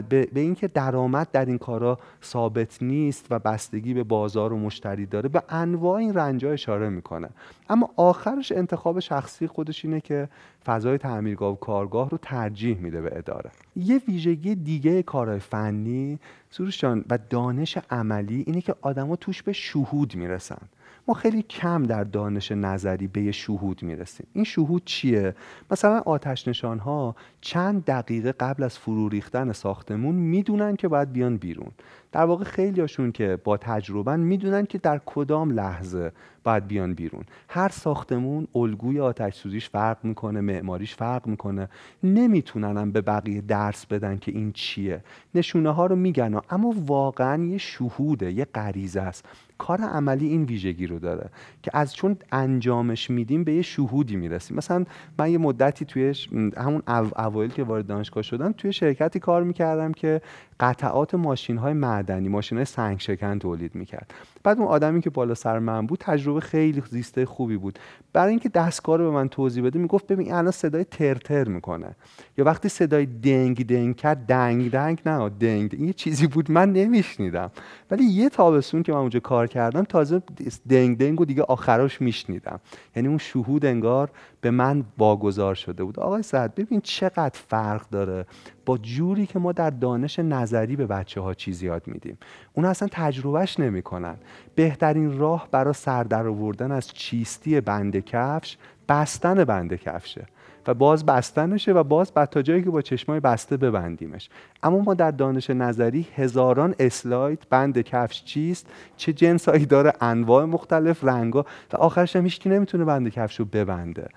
[0.09, 5.29] به, اینکه درآمد در این کارا ثابت نیست و بستگی به بازار و مشتری داره
[5.29, 7.29] به انواع این رنجا اشاره می‌کنه.
[7.69, 10.29] اما آخرش انتخاب شخصی خودش اینه که
[10.67, 13.51] فضای تعمیرگاه و کارگاه رو ترجیح میده به اداره.
[13.77, 16.19] یه ویژگی دیگه کارهای فنی
[16.51, 20.69] سروشان و دانش عملی اینه که آدما توش به شهود می‌رسن.
[21.09, 24.27] ما خیلی کم در دانش نظری به شهود می‌رسیم.
[24.33, 25.35] این شهود چیه؟
[25.71, 31.37] مثلا آتش نشان ها چند دقیقه قبل از فرو ریختن ساختمون می‌دونن که باید بیان
[31.37, 31.71] بیرون.
[32.13, 36.13] در واقع خیلیاشون که با تجربه می‌دونن که در کدام لحظه
[36.45, 37.25] باید بیان بیرون.
[37.49, 41.69] هر ساختمون الگوی آتش سوزیش فرق می‌کنه معماریش فرق می‌کنه.
[42.03, 45.05] نمی‌تونن به بقیه درس بدن که این چیه.
[45.35, 49.25] نشونه ها رو میگن اما واقعا یه شهوده یه غریزه است.
[49.59, 51.31] کار عملی این ویژگی رو داره
[51.63, 54.57] که از چون انجامش میدیم به یه شهودی می‌رسیم.
[54.57, 54.85] مثلا
[55.19, 56.15] من یه مدتی توی
[56.57, 56.83] همون
[57.17, 60.21] اوایل که وارد دانشگاه شدم توی شرکتی کار می‌کردم که
[60.61, 64.15] قطعات ماشین های معدنی ماشین های سنگ شکن تولید می‌کرد.
[64.43, 67.79] بعد اون آدمی که بالا سر من بود تجربه خیلی زیسته خوبی بود.
[68.13, 71.97] برای اینکه دستگاه رو به من توضیح بده می‌گفت ببین الان صدای ترتر می‌کنه.
[72.39, 75.71] یا وقتی صدای دنگ دنگ کرد دنگ دنگ نه دنگ.
[75.73, 77.51] این یه چیزی بود من نمیشنیدم.
[77.91, 80.23] ولی یه تابستون که من اونجا کار کردم تازه
[80.69, 82.61] دنگ دنگ و دیگه آخراش میشنیدم.
[82.97, 86.01] یعنی اون شهود انگار به من واگذار شده بود.
[86.01, 88.27] آقای سعد ببین چقدر فرق داره
[88.67, 92.19] با جوری که ما در دانش نظری به بچه ها چیز یاد میدیم.
[92.53, 94.17] اون اصلا تجربهش نمی‌کنن.
[94.55, 98.57] بهترین راه برای سردر آوردن از چیستی بند کفش
[98.89, 100.27] بستن بند کفشه.
[100.67, 104.29] و باز بستنشه و باز بعد تا جایی که با چشمای بسته ببندیمش.
[104.63, 111.05] اما ما در دانش نظری هزاران اسلاید بند کفش چیست چه جنسایی داره انواع مختلف
[111.05, 114.09] رنگا و آخرش هم هیچکی نمی‌تونه بند کفش رو ببنده.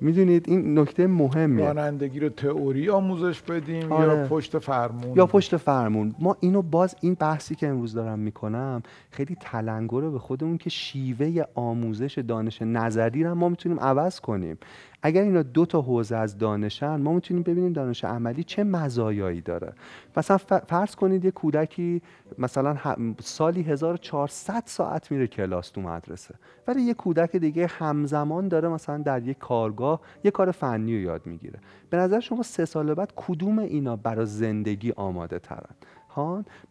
[0.00, 1.64] می‌دونید این نکته مهمیه.
[1.64, 4.18] رانندگی رو تئوری آموزش بدیم آره.
[4.18, 6.14] یا پشت فرمون؟ یا پشت فرمون.
[6.18, 11.42] ما اینو باز این بحثی که امروز دارم می‌کنم خیلی تلنگره به خودمون که شیوه
[11.54, 14.58] آموزش دانش نظری رو ما می‌تونیم عوض کنیم.
[15.02, 19.72] اگر اینا دو تا حوزه از دانشن ما می‌تونیم ببینیم دانش عملی چه مزایایی داره.
[20.16, 22.02] مثلا فرض کنید یه کودکی
[22.38, 22.76] مثلا
[23.20, 26.34] سالی 1400 ساعت میره کلاس تو مدرسه.
[26.66, 31.26] ولی یه کودک دیگه همزمان داره مثلا در یک کارگاه یه کار فنی رو یاد
[31.26, 31.60] می‌گیره.
[31.90, 35.74] به نظر شما سه سال بعد کدوم اینا برای زندگی آماده ترن؟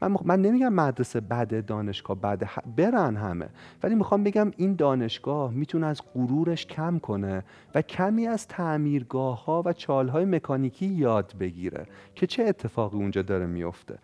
[0.01, 3.49] من, من نمیگم مدرسه بد دانشگاه بد برن همه.
[3.83, 7.43] ولی می‌خوام بگم این دانشگاه می‌تونه از غرورش کم کنه
[7.75, 13.21] و کمی از تعمیرگاه ها و چال های مکانیکی یاد بگیره که چه اتفاقی اونجا
[13.21, 13.97] داره میفته.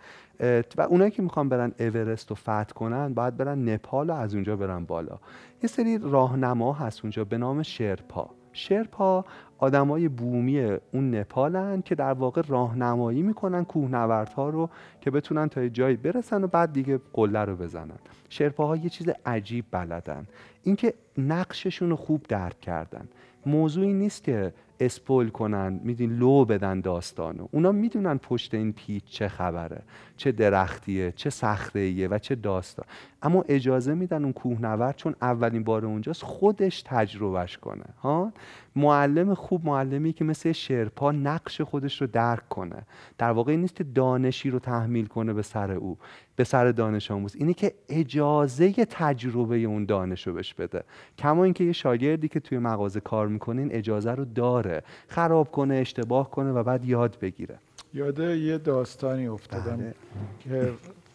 [0.77, 4.55] و اونایی که می‌خوان برن اورست رو فتح کنن باید برن نپال و از اونجا
[4.55, 5.19] برن بالا.
[5.63, 8.29] یه سری راهنما هست اونجا به نام شرپا.
[8.53, 9.25] شرپا
[9.61, 10.59] آدمای بومی
[10.91, 14.69] اون نپالن که در واقع راهنمایی می‌کنن کوهنوردها رو
[15.01, 17.99] که بتونن تا جایی برسن و بعد دیگه قله رو بزنن.
[18.29, 20.27] شرپاها یه چیز عجیب بلدن.
[20.63, 23.07] اینکه نقششون رو خوب درک کردن.
[23.45, 29.27] موضوعی نیست که اسپول کنن میدین لو بدن داستانو اونا می‌دونن پشت این پیچ چه
[29.27, 29.81] خبره
[30.17, 32.85] چه درختیه چه صخره و چه داستان.
[33.23, 38.33] اما اجازه میدن اون کوهنورد چون اولین بار اونجاست خودش تجربهش کنه ها؟
[38.75, 42.83] معلم خوب معلمی که مثل شرپا نقش خودش رو درک کنه.
[43.17, 45.97] در واقع نیست که دانشی رو تحمیل کنه به سر او
[46.35, 47.35] به سر دانش آموز.
[47.35, 50.83] اینه که اجازه تجربه اون دانش رو بهش بده.
[51.17, 54.83] کما اینکه یه شاگردی که توی مغازه کار می‌کنه این اجازه رو داره.
[55.07, 57.57] خراب کنه اشتباه کنه و بعد یاد بگیره.
[57.93, 59.93] یاد یه داستانی افتادم بله.
[60.39, 60.73] که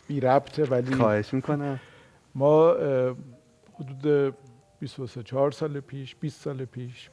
[0.08, 1.80] بی ربطه ولی خواهش می‌کنم.
[2.36, 2.74] ما
[3.74, 4.34] حدود
[4.80, 7.10] 23 4 سال پیش 20 سال پیش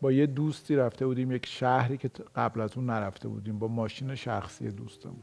[0.00, 4.14] با یه دوستی رفته بودیم یک شهری که قبل از اون نرفته بودیم با ماشین
[4.14, 5.22] شخصی دوستمون.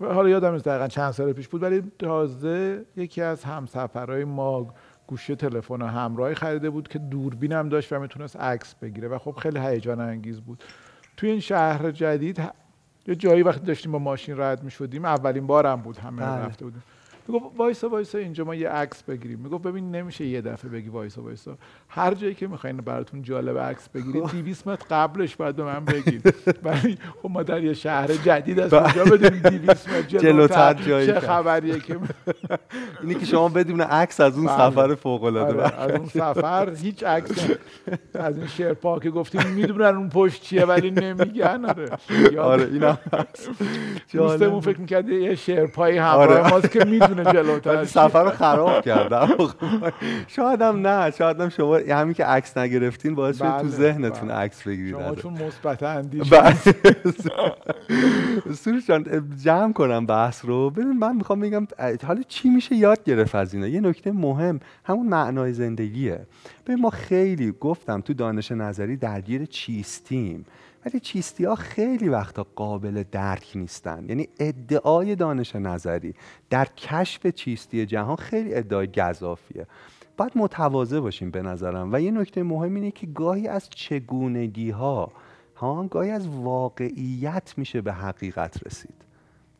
[0.00, 4.74] و حالا یادم نیست دقیقا چند سال پیش بود ولی تازه یکی از همسفرهای ما
[5.06, 9.32] گوشی تلفن همراهی خریده بود که دوربین هم داشت و می‌تونست عکس بگیره و خب
[9.32, 10.64] خیلی هیجان انگیز بود.
[11.16, 12.42] توی این شهر جدید
[13.06, 16.46] یه جایی وقتی داشتیم با ماشین رد می شدیم اولین بارم بود همه بله.
[16.46, 16.82] رفته بودیم.
[17.28, 21.22] می‌گفت وایسا وایسا اینجا ما یه عکس بگیریم می‌گفت ببین نمیشه یه دفعه بگی وایسا
[21.22, 21.58] وایسا
[21.88, 26.34] هر جایی که می‌خواین براتون جالب عکس بگیرید 200 متر قبلش باید به من بگید
[26.64, 31.20] ولی خب ما در یه شهر جدید از اونجا بدونیم 200 متر جلوتر جایی چه.
[31.20, 31.98] خبریه که
[33.02, 34.56] اینی که شما بدون عکس از اون بله.
[34.56, 37.50] سفر فوق العاده آره، از اون سفر هیچ عکس.
[38.14, 41.88] از این شرپا که گفتیم می‌دونن اون پشت چیه ولی نمیگن آره
[42.38, 43.50] آره هست.
[44.12, 44.60] دوستمون.
[44.60, 46.50] فکر می‌کرد یه شرپایی همراه آره.
[46.50, 49.28] ماست که می‌دونه جلوتر ولی سفر رو خراب کردم.
[50.26, 54.28] شاید هم نه شاید هم شما همین که عکس نگرفتین باعث شد تو بله، ذهنتون
[54.28, 54.36] بله.
[54.36, 54.94] عکس بگیرید.
[54.94, 55.14] شما.
[55.14, 56.54] چون مثبت اندیش بله.
[58.54, 60.70] سروش جان جمع کنم بحث رو.
[60.70, 61.66] ببین من می‌خوام بگم
[62.06, 66.26] حالا چی میشه یاد گرفت از اینا؟ یه نکته مهم همون معنای زندگیه.
[66.66, 70.44] ببین ما خیلی گفتم تو دانش نظری درگیر چیستیم.
[70.86, 74.04] ولی چیستی ها خیلی وقتا قابل درک نیستن.
[74.08, 76.14] یعنی ادعای دانش نظری
[76.50, 79.66] در کشف چیستی جهان خیلی ادعای گذافیه.
[80.16, 85.12] باید متواضع باشیم به نظرم و یه نکته مهم اینه که گاهی از چگونگی ها
[85.56, 89.04] ها گاهی از واقعیت میشه به حقیقت رسید.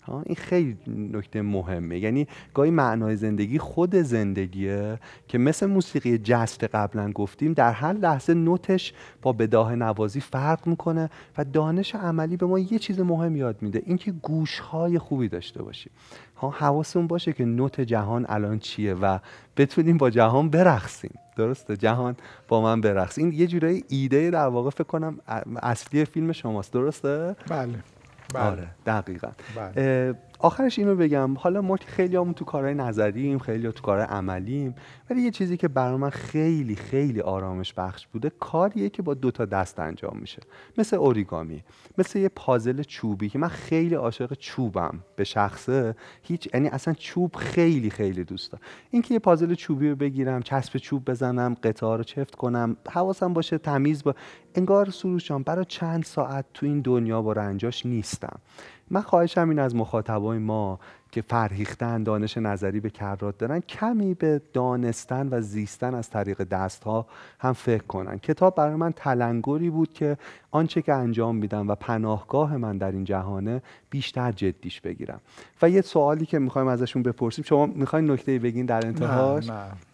[0.09, 1.99] این خیلی نکته مهمه.
[1.99, 8.35] یعنی گاهی معنای زندگی خود زندگیه که مثل موسیقی جست قبلا گفتیم در هر لحظه
[8.35, 13.57] نوتش با بداه نوازی فرق می‌کنه و دانش عملی به ما یه چیز مهم یاد
[13.63, 15.93] میده اینکه گوشهای خوبی داشته باشیم.
[16.37, 19.19] ها حواسمون باشه که نوت جهان الان چیه و
[19.57, 21.15] بتونیم با جهان برقصیم.
[21.37, 22.17] درسته؟ جهان
[22.49, 23.19] با من برقص.
[23.19, 25.19] این یه جورایی ایده در واقع فکر کنم
[25.63, 26.73] اصلی فیلم شماست.
[26.73, 27.94] درسته؟ بله.
[28.33, 30.15] بله آره دقیقا بله.
[30.45, 34.75] آخرش اینو بگم حالا ما خیلی همون تو کارهای نظریم خیلی تو کارهای عملیم
[35.11, 39.31] ولی یه چیزی که برای من خیلی خیلی آرامش بخش بوده کاریه که با دو
[39.31, 40.43] تا دست انجام میشه.
[40.79, 41.65] مثل اوریگامی
[41.99, 45.97] مثل یه پازل چوبی که من خیلی عاشق چوبم به شخصه.
[46.23, 48.65] هیچ یعنی اصلا چوب خیلی خیلی دوست دارم.
[48.91, 53.59] اینکه یه پازل چوبی رو بگیرم چسب چوب بزنم قطعه رو چفت کنم حواسم باشه
[53.59, 54.15] تمیز با
[54.55, 58.41] انگار سروش جان برای چند ساعت تو این دنیا با رنجاش نیستم.
[58.91, 60.79] من خواهشم این از مخاطبای ما
[61.11, 66.85] که فرهیختن دانش نظری به کرات دارن کمی به دانستن و زیستن از طریق دست
[66.85, 67.07] ها
[67.39, 68.19] هم فکر کنن.
[68.19, 70.17] کتاب برای من تلنگری بود که
[70.51, 75.21] آنچه که انجام میدم و پناهگاه من در این جهانه بیشتر جدیش بگیرم.
[75.63, 79.94] و یه سوالی که می‌خوایم ازشون بپرسیم شما می‌خواین نکته بگین در انتهاش؟ نه نه.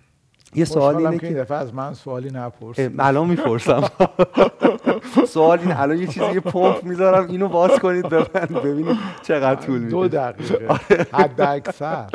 [0.54, 3.82] یه سوال اینه که دفعه از من سوالی نپرس اه، الان می‌پرسم.
[5.26, 10.02] سوال اینه الان یه چیزی یه پمپ می‌ذارم اینو باز کنید ببینید چقدر طول دو
[10.02, 10.74] میده دقیقه.
[11.18, 12.06] حد اکثر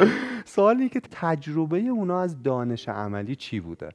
[0.46, 3.90] سوال اینه که تجربه اونا از دانش عملی چی بوده؟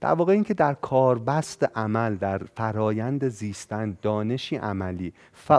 [0.00, 5.12] در واقع اینکه در کاربست عمل در فرایند زیستن دانشی عملی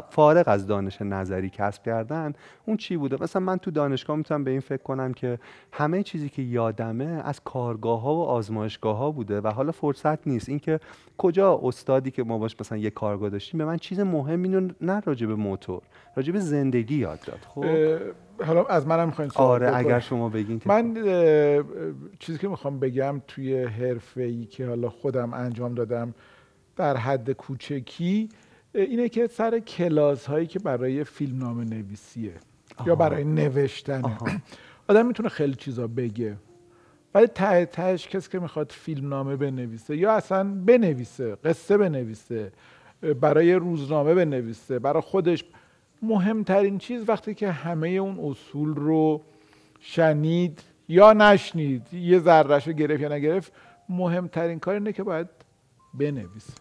[0.10, 2.34] فارغ از دانش نظری کسب کردن
[2.66, 5.40] اون چی بوده؟ مثلا من تو دانشگاه می‌تونم به این فکر کنم که
[5.72, 10.50] همه چیزی که یادمه از کارگاه ها و آزمایشگاه ها بوده و حالا فرصت نیست.
[10.50, 10.80] اینکه
[11.18, 15.00] کجا استادی که ما باش مثلا یه کارگاه داشتیم به من چیز مهم اینو نه
[15.00, 15.82] راجع به موتور
[16.16, 17.40] راجع به زندگی یاد داد.
[17.48, 17.64] خب؟
[18.46, 21.64] حالا از منم می‌خواین سوال آره بکنید؟ اگر شما بگین که من اه،
[22.20, 26.14] چیزی که می‌خوام بگم توی حرفه ای که حالا خودم انجام دادم
[26.76, 28.30] در حد کوچکی
[28.74, 32.32] اینه که سر کلاس هایی که برای فیلم نامه نویسیه
[32.86, 32.96] یا آها.
[32.96, 34.18] برای نوشتن.
[34.88, 36.38] آدم می‌تونه خیلی چیزا بگه
[37.16, 42.52] ولی ته تهش کسی که می‌خواد فیلم نامه بنویسه یا اصلا بنویسه قصه بنویسه
[43.22, 45.44] برای روزنامه بنویسه برای خودش
[46.02, 49.22] مهمترین چیز وقتی که همه اون اصول رو
[49.80, 53.54] شنید یا نشنید یه ذرهش رو گرفت یا نگرفت
[53.90, 55.28] مهمترین کار اینه که باید
[55.94, 56.54] بنویسه.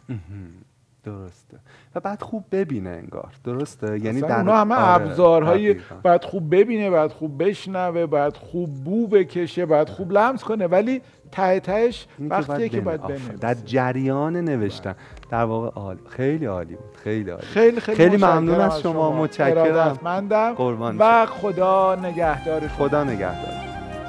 [1.04, 1.58] درسته.
[1.94, 3.34] و بعد خوب ببینه انگار.
[3.44, 5.76] درسته؟ یعنی در اونا همه آره، ابزارهای.
[6.02, 10.66] باید خوب ببینه باید خوب بشنوه باید خوب بو بکشه باید خوب لمس کنه.
[10.66, 12.80] ولی ته تهش این که وقتیه که بنویسه.
[12.80, 13.00] باید.
[13.00, 14.94] بنویسه در جریان نوشتن
[15.30, 19.12] در واقع عالی خیلی عالی بود خیلی عالی خیلی خیلی, خیلی متشکرم ممنون از شما.
[19.12, 19.58] متشکرم.
[19.58, 23.75] ارادتمندم قربان و خدا نگهدار شما خدا نگهدار